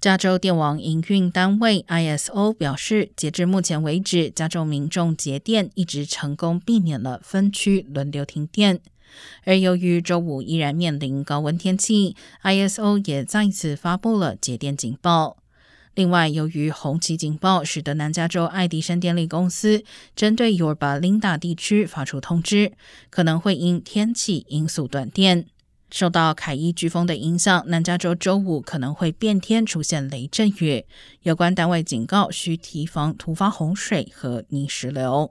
[0.00, 8.80] 加州电网营运单位 ISO 表示，截至目前为止，加州民众节电一直成功避免了分区轮流停电。
[9.44, 15.36] 而由于周五依然面临高温天气，ISO 也再次发布了节电警报。
[15.94, 19.84] 另外，由于红旗警报，使得南加州爱迪生电力公司
[20.16, 22.72] 针对 Yorba Linda 地区发出通知，
[23.10, 25.44] 可能会因天气因素断电。
[25.90, 30.84] 受到凯伊飓风的影响，南加州周五可能会变天，出现雷阵雨。
[31.22, 35.30] 有关单位警告，需提防突发洪水和泥石流。